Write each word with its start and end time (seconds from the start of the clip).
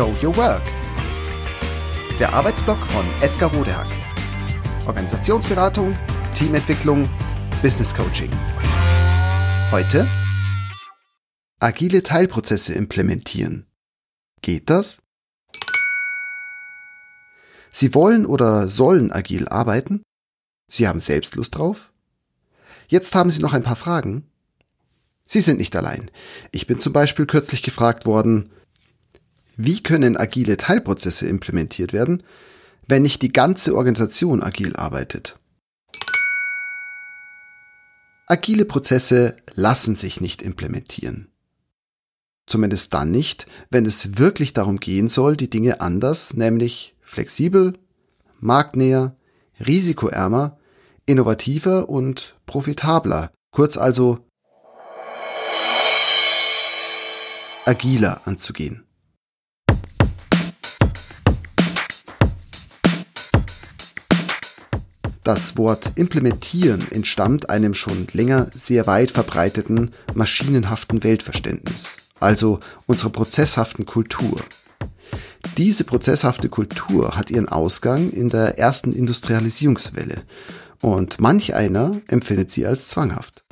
Show 0.00 0.16
Your 0.22 0.34
Work. 0.38 0.62
Der 2.18 2.32
Arbeitsblock 2.32 2.78
von 2.86 3.04
Edgar 3.20 3.52
Rodehack. 3.52 3.86
Organisationsberatung, 4.86 5.94
Teamentwicklung, 6.34 7.06
Business 7.60 7.94
Coaching. 7.94 8.30
Heute 9.70 10.08
agile 11.58 12.02
Teilprozesse 12.02 12.72
implementieren. 12.72 13.66
Geht 14.40 14.70
das? 14.70 15.02
Sie 17.70 17.92
wollen 17.92 18.24
oder 18.24 18.70
sollen 18.70 19.12
agil 19.12 19.48
arbeiten? 19.48 20.02
Sie 20.66 20.88
haben 20.88 21.00
selbst 21.00 21.36
Lust 21.36 21.58
drauf? 21.58 21.92
Jetzt 22.88 23.14
haben 23.14 23.28
Sie 23.28 23.42
noch 23.42 23.52
ein 23.52 23.64
paar 23.64 23.76
Fragen. 23.76 24.30
Sie 25.26 25.42
sind 25.42 25.58
nicht 25.58 25.76
allein. 25.76 26.10
Ich 26.52 26.66
bin 26.66 26.80
zum 26.80 26.94
Beispiel 26.94 27.26
kürzlich 27.26 27.62
gefragt 27.62 28.06
worden, 28.06 28.48
wie 29.62 29.82
können 29.82 30.16
agile 30.16 30.56
Teilprozesse 30.56 31.28
implementiert 31.28 31.92
werden, 31.92 32.22
wenn 32.86 33.02
nicht 33.02 33.20
die 33.20 33.32
ganze 33.32 33.76
Organisation 33.76 34.42
agil 34.42 34.74
arbeitet? 34.74 35.38
Agile 38.26 38.64
Prozesse 38.64 39.36
lassen 39.54 39.96
sich 39.96 40.20
nicht 40.20 40.40
implementieren. 40.40 41.28
Zumindest 42.46 42.94
dann 42.94 43.10
nicht, 43.10 43.46
wenn 43.70 43.84
es 43.84 44.16
wirklich 44.18 44.54
darum 44.54 44.80
gehen 44.80 45.08
soll, 45.08 45.36
die 45.36 45.50
Dinge 45.50 45.82
anders, 45.82 46.34
nämlich 46.34 46.96
flexibel, 47.02 47.78
marktnäher, 48.38 49.14
risikoärmer, 49.58 50.58
innovativer 51.04 51.90
und 51.90 52.34
profitabler, 52.46 53.30
kurz 53.50 53.76
also 53.76 54.24
agiler 57.66 58.22
anzugehen. 58.24 58.86
Das 65.22 65.58
Wort 65.58 65.92
implementieren 65.96 66.86
entstammt 66.90 67.50
einem 67.50 67.74
schon 67.74 68.06
länger 68.12 68.50
sehr 68.54 68.86
weit 68.86 69.10
verbreiteten 69.10 69.90
maschinenhaften 70.14 71.04
Weltverständnis, 71.04 71.96
also 72.20 72.58
unserer 72.86 73.10
prozesshaften 73.10 73.84
Kultur. 73.84 74.40
Diese 75.58 75.84
prozesshafte 75.84 76.48
Kultur 76.48 77.16
hat 77.16 77.30
ihren 77.30 77.48
Ausgang 77.48 78.10
in 78.10 78.30
der 78.30 78.58
ersten 78.58 78.92
Industrialisierungswelle 78.92 80.22
und 80.80 81.20
manch 81.20 81.54
einer 81.54 82.00
empfindet 82.08 82.50
sie 82.50 82.66
als 82.66 82.88
zwanghaft. 82.88 83.44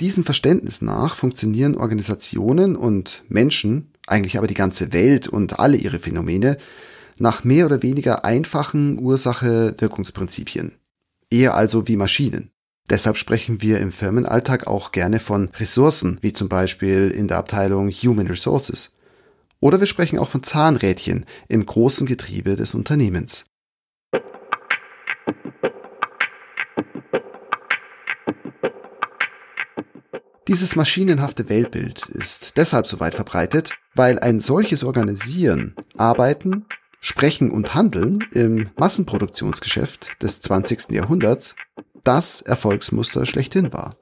Diesem 0.00 0.24
Verständnis 0.24 0.82
nach 0.82 1.16
funktionieren 1.16 1.78
Organisationen 1.78 2.76
und 2.76 3.22
Menschen, 3.28 3.92
eigentlich 4.06 4.36
aber 4.36 4.46
die 4.46 4.54
ganze 4.54 4.92
Welt 4.92 5.26
und 5.26 5.58
alle 5.58 5.78
ihre 5.78 5.98
Phänomene, 5.98 6.58
nach 7.18 7.44
mehr 7.44 7.66
oder 7.66 7.82
weniger 7.82 8.24
einfachen 8.24 8.98
Ursache-Wirkungsprinzipien. 8.98 10.72
Eher 11.30 11.54
also 11.54 11.88
wie 11.88 11.96
Maschinen. 11.96 12.50
Deshalb 12.88 13.16
sprechen 13.16 13.62
wir 13.62 13.80
im 13.80 13.90
Firmenalltag 13.90 14.66
auch 14.68 14.92
gerne 14.92 15.18
von 15.18 15.48
Ressourcen, 15.58 16.18
wie 16.20 16.32
zum 16.32 16.48
Beispiel 16.48 17.10
in 17.10 17.26
der 17.26 17.38
Abteilung 17.38 17.90
Human 17.90 18.28
Resources. 18.28 18.92
Oder 19.58 19.80
wir 19.80 19.88
sprechen 19.88 20.18
auch 20.18 20.28
von 20.28 20.44
Zahnrädchen 20.44 21.26
im 21.48 21.66
großen 21.66 22.06
Getriebe 22.06 22.54
des 22.54 22.74
Unternehmens. 22.74 23.46
Dieses 30.46 30.76
maschinenhafte 30.76 31.48
Weltbild 31.48 32.06
ist 32.06 32.56
deshalb 32.56 32.86
so 32.86 33.00
weit 33.00 33.16
verbreitet, 33.16 33.72
weil 33.96 34.20
ein 34.20 34.38
solches 34.38 34.84
Organisieren, 34.84 35.74
Arbeiten, 35.96 36.66
Sprechen 37.00 37.50
und 37.50 37.74
Handeln 37.74 38.24
im 38.32 38.70
Massenproduktionsgeschäft 38.76 40.22
des 40.22 40.40
20. 40.40 40.90
Jahrhunderts 40.90 41.54
das 42.04 42.40
Erfolgsmuster 42.40 43.26
schlechthin 43.26 43.72
war. 43.72 43.96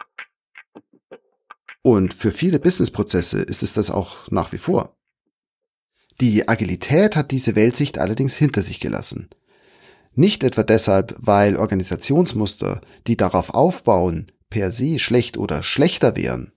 Und 1.83 2.15
für 2.15 2.33
viele 2.33 2.59
Businessprozesse 2.59 3.43
ist 3.43 3.63
es 3.63 3.75
das 3.75 3.91
auch 3.91 4.31
nach 4.31 4.53
wie 4.53 4.59
vor. 4.59 4.97
Die 6.21 6.49
Agilität 6.49 7.17
hat 7.17 7.31
diese 7.31 7.57
Weltsicht 7.57 7.99
allerdings 7.99 8.37
hinter 8.37 8.63
sich 8.63 8.81
gelassen. 8.81 9.29
Nicht 10.15 10.45
etwa 10.45 10.63
deshalb, 10.63 11.17
weil 11.19 11.57
Organisationsmuster, 11.57 12.81
die 13.07 13.17
darauf 13.17 13.53
aufbauen, 13.53 14.29
per 14.49 14.71
se 14.71 14.99
schlecht 14.99 15.37
oder 15.37 15.63
schlechter 15.63 16.17
wären, 16.17 16.53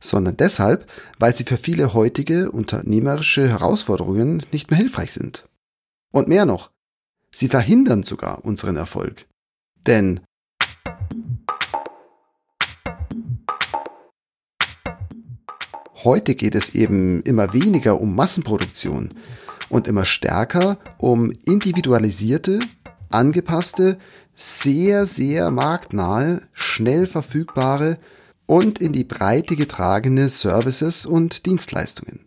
sondern 0.00 0.36
deshalb, 0.36 0.86
weil 1.18 1.34
sie 1.34 1.44
für 1.44 1.56
viele 1.56 1.94
heutige 1.94 2.50
unternehmerische 2.52 3.48
Herausforderungen 3.48 4.44
nicht 4.52 4.70
mehr 4.70 4.78
hilfreich 4.78 5.12
sind. 5.12 5.48
Und 6.14 6.28
mehr 6.28 6.46
noch, 6.46 6.70
sie 7.34 7.48
verhindern 7.48 8.04
sogar 8.04 8.44
unseren 8.44 8.76
Erfolg. 8.76 9.26
Denn 9.84 10.20
heute 16.04 16.36
geht 16.36 16.54
es 16.54 16.76
eben 16.76 17.20
immer 17.22 17.52
weniger 17.52 18.00
um 18.00 18.14
Massenproduktion 18.14 19.12
und 19.68 19.88
immer 19.88 20.04
stärker 20.04 20.78
um 20.98 21.32
individualisierte, 21.32 22.60
angepasste, 23.10 23.98
sehr, 24.36 25.06
sehr 25.06 25.50
marktnahe, 25.50 26.42
schnell 26.52 27.08
verfügbare 27.08 27.98
und 28.46 28.80
in 28.80 28.92
die 28.92 29.02
Breite 29.02 29.56
getragene 29.56 30.28
Services 30.28 31.06
und 31.06 31.44
Dienstleistungen. 31.44 32.23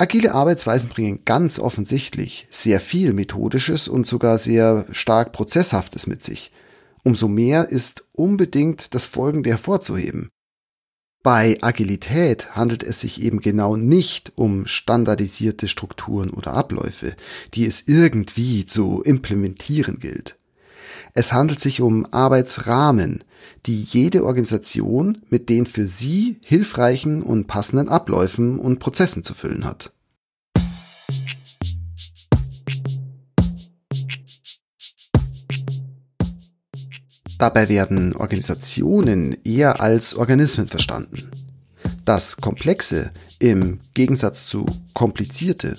Agile 0.00 0.32
Arbeitsweisen 0.32 0.88
bringen 0.88 1.26
ganz 1.26 1.58
offensichtlich 1.58 2.48
sehr 2.50 2.80
viel 2.80 3.12
Methodisches 3.12 3.86
und 3.86 4.06
sogar 4.06 4.38
sehr 4.38 4.86
stark 4.92 5.32
Prozesshaftes 5.32 6.06
mit 6.06 6.22
sich. 6.22 6.52
Umso 7.04 7.28
mehr 7.28 7.68
ist 7.68 8.06
unbedingt 8.12 8.94
das 8.94 9.04
Folgende 9.04 9.50
hervorzuheben. 9.50 10.30
Bei 11.22 11.58
Agilität 11.60 12.56
handelt 12.56 12.82
es 12.82 13.00
sich 13.00 13.20
eben 13.20 13.40
genau 13.40 13.76
nicht 13.76 14.32
um 14.36 14.64
standardisierte 14.64 15.68
Strukturen 15.68 16.30
oder 16.30 16.54
Abläufe, 16.54 17.14
die 17.52 17.66
es 17.66 17.86
irgendwie 17.86 18.64
zu 18.64 19.02
implementieren 19.02 19.98
gilt. 19.98 20.39
Es 21.12 21.32
handelt 21.32 21.58
sich 21.58 21.80
um 21.80 22.06
Arbeitsrahmen, 22.12 23.24
die 23.66 23.82
jede 23.82 24.24
Organisation 24.24 25.22
mit 25.28 25.48
den 25.48 25.66
für 25.66 25.86
sie 25.86 26.38
hilfreichen 26.44 27.22
und 27.22 27.46
passenden 27.46 27.88
Abläufen 27.88 28.58
und 28.58 28.78
Prozessen 28.78 29.24
zu 29.24 29.34
füllen 29.34 29.64
hat. 29.64 29.92
Dabei 37.38 37.70
werden 37.70 38.14
Organisationen 38.14 39.34
eher 39.44 39.80
als 39.80 40.14
Organismen 40.14 40.68
verstanden. 40.68 41.30
Das 42.04 42.36
Komplexe 42.36 43.10
im 43.38 43.80
Gegensatz 43.94 44.46
zu 44.46 44.66
Komplizierte, 44.92 45.78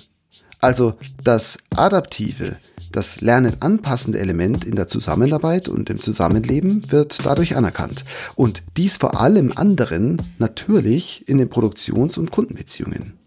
also 0.60 0.94
das 1.22 1.58
Adaptive, 1.70 2.56
das 2.92 3.20
Lernen 3.20 3.56
anpassende 3.60 4.18
Element 4.18 4.64
in 4.64 4.76
der 4.76 4.88
Zusammenarbeit 4.88 5.68
und 5.68 5.90
im 5.90 6.00
Zusammenleben 6.00 6.90
wird 6.90 7.24
dadurch 7.24 7.56
anerkannt. 7.56 8.04
Und 8.34 8.62
dies 8.76 8.96
vor 8.96 9.20
allem 9.20 9.52
anderen 9.54 10.22
natürlich 10.38 11.28
in 11.28 11.38
den 11.38 11.50
Produktions- 11.50 12.18
und 12.18 12.30
Kundenbeziehungen. 12.30 13.18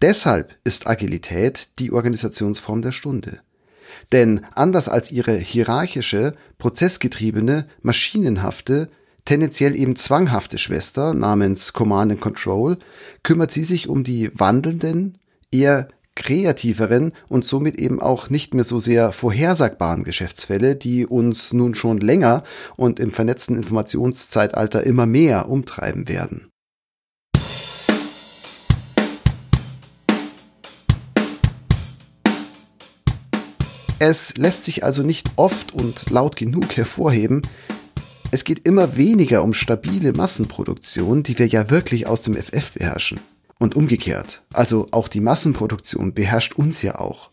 Deshalb 0.00 0.56
ist 0.64 0.88
Agilität 0.88 1.78
die 1.78 1.92
Organisationsform 1.92 2.82
der 2.82 2.92
Stunde. 2.92 3.40
Denn 4.10 4.44
anders 4.54 4.88
als 4.88 5.12
ihre 5.12 5.36
hierarchische, 5.36 6.34
prozessgetriebene, 6.58 7.68
maschinenhafte, 7.82 8.88
tendenziell 9.24 9.76
eben 9.76 9.94
zwanghafte 9.96 10.58
Schwester 10.58 11.14
namens 11.14 11.72
Command 11.72 12.12
and 12.12 12.20
Control 12.20 12.78
kümmert 13.22 13.52
sie 13.52 13.64
sich 13.64 13.88
um 13.88 14.02
die 14.02 14.30
wandelnden, 14.34 15.18
eher 15.52 15.88
kreativeren 16.14 17.12
und 17.28 17.44
somit 17.44 17.80
eben 17.80 18.00
auch 18.00 18.30
nicht 18.30 18.54
mehr 18.54 18.64
so 18.64 18.78
sehr 18.78 19.12
vorhersagbaren 19.12 20.04
Geschäftsfälle, 20.04 20.76
die 20.76 21.06
uns 21.06 21.52
nun 21.52 21.74
schon 21.74 21.98
länger 21.98 22.44
und 22.76 23.00
im 23.00 23.10
vernetzten 23.10 23.56
Informationszeitalter 23.56 24.84
immer 24.84 25.06
mehr 25.06 25.48
umtreiben 25.48 26.08
werden. 26.08 26.48
Es 33.98 34.36
lässt 34.36 34.64
sich 34.64 34.82
also 34.82 35.04
nicht 35.04 35.30
oft 35.36 35.72
und 35.72 36.10
laut 36.10 36.34
genug 36.34 36.76
hervorheben, 36.76 37.42
es 38.34 38.44
geht 38.44 38.66
immer 38.66 38.96
weniger 38.96 39.42
um 39.42 39.52
stabile 39.52 40.14
Massenproduktion, 40.14 41.22
die 41.22 41.38
wir 41.38 41.46
ja 41.46 41.68
wirklich 41.68 42.06
aus 42.06 42.22
dem 42.22 42.34
FF 42.34 42.72
beherrschen. 42.72 43.20
Und 43.62 43.76
umgekehrt, 43.76 44.42
also 44.52 44.88
auch 44.90 45.06
die 45.06 45.20
Massenproduktion 45.20 46.14
beherrscht 46.14 46.54
uns 46.56 46.82
ja 46.82 46.98
auch. 46.98 47.30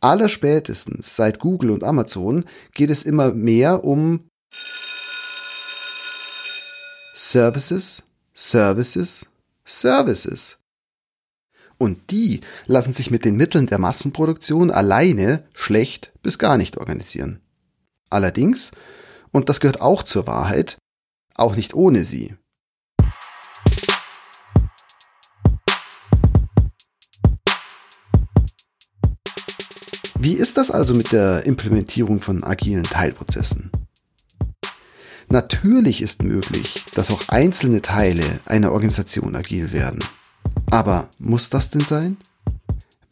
Allerspätestens 0.00 1.14
seit 1.14 1.38
Google 1.38 1.70
und 1.70 1.84
Amazon 1.84 2.44
geht 2.72 2.90
es 2.90 3.04
immer 3.04 3.32
mehr 3.32 3.84
um 3.84 4.26
Services, 7.14 8.02
Services, 8.34 9.26
Services. 9.64 10.58
Und 11.78 12.10
die 12.10 12.40
lassen 12.66 12.92
sich 12.92 13.12
mit 13.12 13.24
den 13.24 13.36
Mitteln 13.36 13.68
der 13.68 13.78
Massenproduktion 13.78 14.72
alleine 14.72 15.44
schlecht 15.54 16.10
bis 16.24 16.36
gar 16.36 16.56
nicht 16.56 16.78
organisieren. 16.78 17.38
Allerdings, 18.10 18.72
und 19.30 19.48
das 19.50 19.60
gehört 19.60 19.80
auch 19.80 20.02
zur 20.02 20.26
Wahrheit, 20.26 20.78
auch 21.36 21.54
nicht 21.54 21.74
ohne 21.74 22.02
sie. 22.02 22.34
Wie 30.26 30.34
ist 30.34 30.56
das 30.56 30.72
also 30.72 30.92
mit 30.92 31.12
der 31.12 31.46
Implementierung 31.46 32.20
von 32.20 32.42
agilen 32.42 32.82
Teilprozessen? 32.82 33.70
Natürlich 35.28 36.02
ist 36.02 36.24
möglich, 36.24 36.84
dass 36.96 37.12
auch 37.12 37.28
einzelne 37.28 37.80
Teile 37.80 38.24
einer 38.44 38.72
Organisation 38.72 39.36
agil 39.36 39.70
werden. 39.70 40.00
Aber 40.68 41.08
muss 41.20 41.48
das 41.48 41.70
denn 41.70 41.82
sein? 41.82 42.16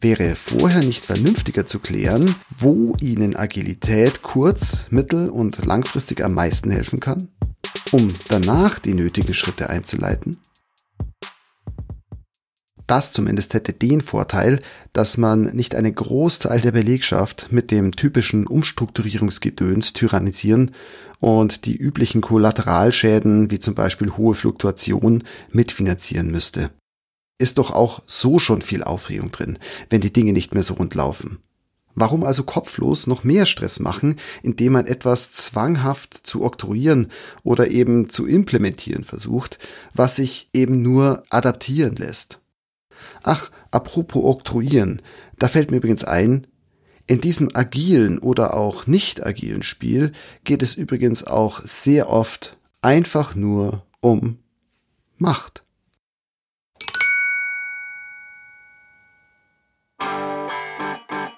Wäre 0.01 0.35
vorher 0.35 0.83
nicht 0.83 1.05
vernünftiger 1.05 1.65
zu 1.65 1.79
klären, 1.79 2.35
wo 2.57 2.97
Ihnen 2.99 3.37
Agilität 3.37 4.21
kurz-, 4.21 4.87
mittel- 4.89 5.29
und 5.29 5.63
langfristig 5.63 6.21
am 6.21 6.33
meisten 6.33 6.69
helfen 6.69 6.99
kann, 6.99 7.29
um 7.93 8.13
danach 8.27 8.77
die 8.77 8.93
nötigen 8.93 9.33
Schritte 9.33 9.69
einzuleiten? 9.69 10.37
Das 12.87 13.13
zumindest 13.13 13.53
hätte 13.55 13.73
den 13.73 14.01
Vorteil, 14.01 14.61
dass 14.93 15.17
man 15.17 15.43
nicht 15.55 15.73
einen 15.73 15.95
Großteil 15.95 16.61
der 16.61 16.71
Belegschaft 16.71 17.51
mit 17.51 17.71
dem 17.71 17.95
typischen 17.95 18.45
Umstrukturierungsgedöns 18.45 19.93
tyrannisieren 19.93 20.71
und 21.19 21.65
die 21.65 21.75
üblichen 21.75 22.21
Kollateralschäden 22.21 23.49
wie 23.49 23.59
zum 23.59 23.73
Beispiel 23.73 24.11
hohe 24.11 24.35
Fluktuation 24.35 25.23
mitfinanzieren 25.51 26.29
müsste. 26.29 26.69
Ist 27.39 27.57
doch 27.57 27.71
auch 27.71 28.03
so 28.05 28.37
schon 28.37 28.61
viel 28.61 28.83
Aufregung 28.83 29.31
drin, 29.31 29.57
wenn 29.89 30.01
die 30.01 30.13
Dinge 30.13 30.31
nicht 30.31 30.53
mehr 30.53 30.63
so 30.63 30.75
rund 30.75 30.93
laufen. 30.93 31.39
Warum 31.95 32.23
also 32.23 32.43
kopflos 32.43 33.07
noch 33.07 33.23
mehr 33.23 33.45
Stress 33.45 33.79
machen, 33.79 34.17
indem 34.43 34.73
man 34.73 34.85
etwas 34.85 35.31
zwanghaft 35.31 36.13
zu 36.13 36.43
oktroyieren 36.43 37.07
oder 37.43 37.71
eben 37.71 38.09
zu 38.09 38.27
implementieren 38.27 39.05
versucht, 39.05 39.59
was 39.93 40.17
sich 40.17 40.49
eben 40.53 40.81
nur 40.81 41.23
adaptieren 41.29 41.95
lässt? 41.95 42.41
Ach, 43.23 43.51
apropos 43.71 44.23
oktroyieren, 44.23 45.01
da 45.39 45.47
fällt 45.47 45.71
mir 45.71 45.77
übrigens 45.77 46.03
ein, 46.03 46.47
in 47.07 47.21
diesem 47.21 47.49
agilen 47.53 48.17
oder 48.17 48.55
auch 48.55 48.87
nicht 48.87 49.23
agilen 49.23 49.61
Spiel 49.61 50.11
geht 50.43 50.63
es 50.63 50.73
übrigens 50.73 51.25
auch 51.25 51.61
sehr 51.63 52.09
oft 52.09 52.57
einfach 52.81 53.35
nur 53.35 53.85
um 54.01 54.39
Macht. 55.17 55.63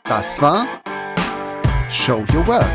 Das 0.05 0.41
war 0.41 0.65
Show 1.89 2.23
Your 2.33 2.47
Work. 2.47 2.69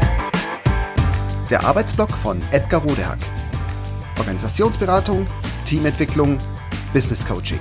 Der 1.49 1.64
Arbeitsblock 1.64 2.11
von 2.11 2.43
Edgar 2.50 2.82
Rodehack. 2.82 3.20
Organisationsberatung, 4.19 5.26
Teamentwicklung, 5.64 6.38
Business 6.93 7.26
Coaching. 7.26 7.61